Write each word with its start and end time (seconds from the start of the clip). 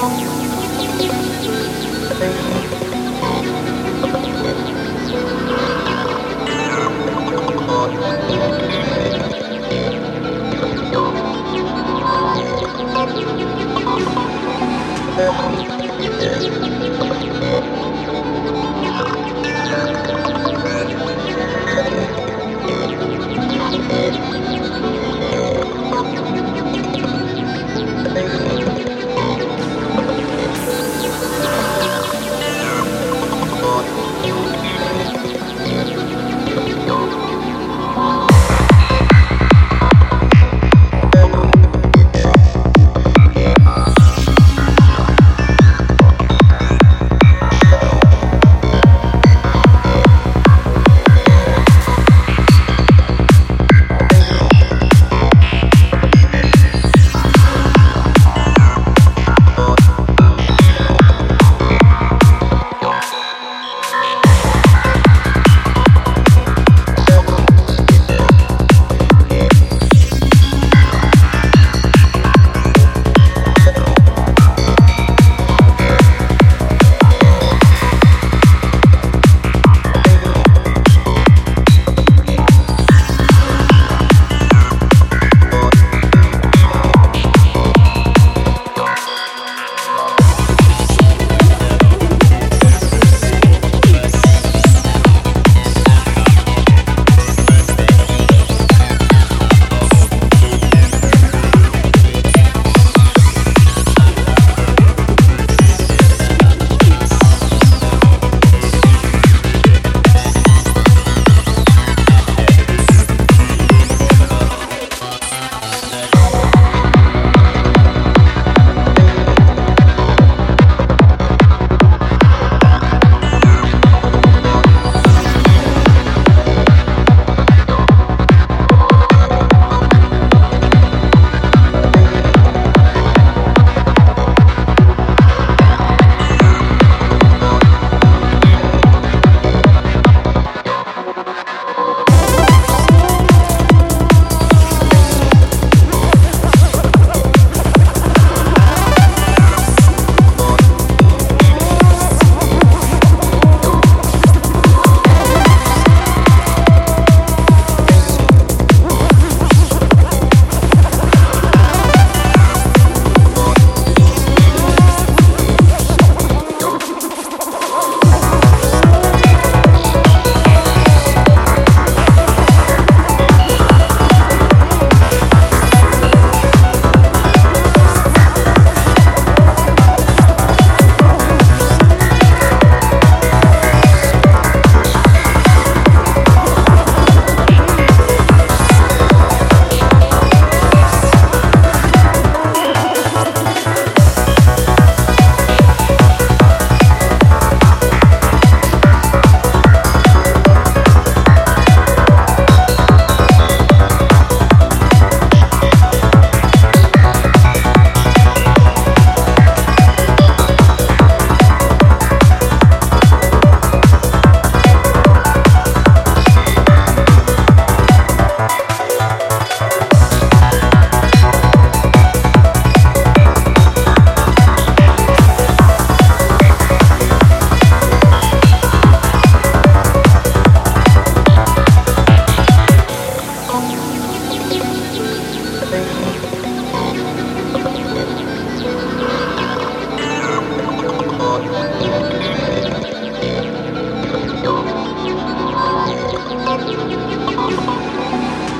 You. 0.00 0.28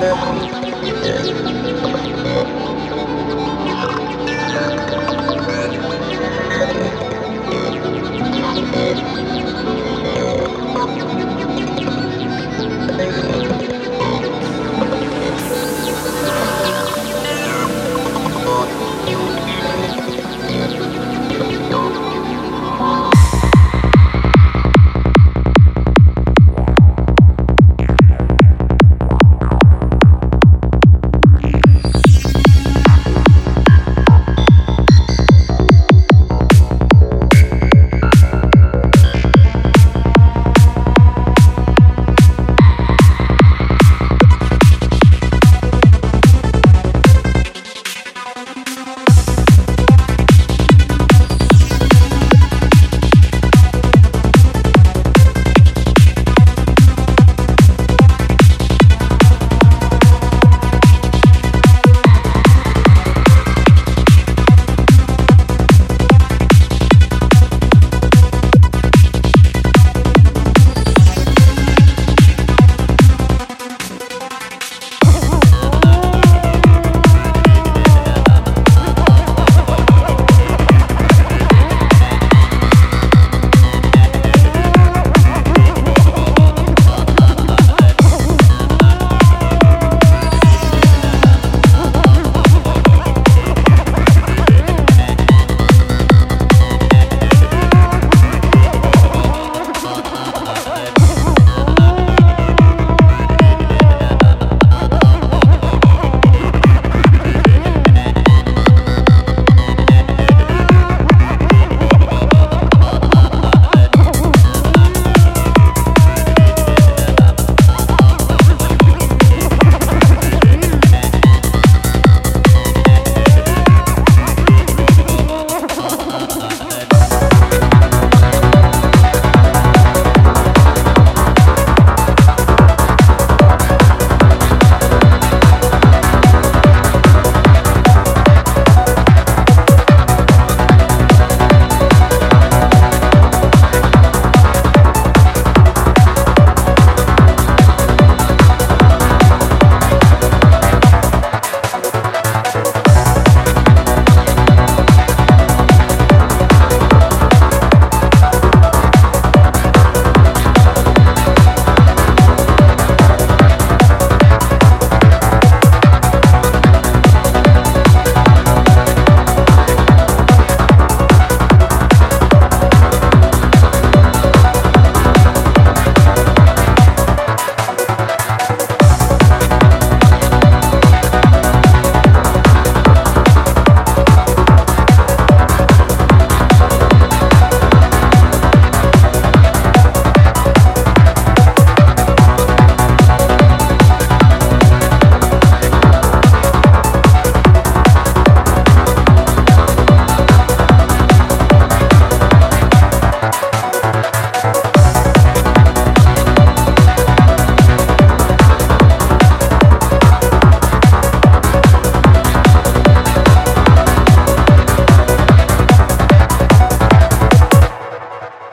Yeah. 0.00 1.79